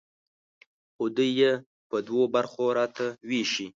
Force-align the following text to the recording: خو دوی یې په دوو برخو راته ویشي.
خو 0.93 1.03
دوی 1.15 1.29
یې 1.39 1.51
په 1.89 1.97
دوو 2.07 2.23
برخو 2.35 2.65
راته 2.79 3.05
ویشي. 3.29 3.67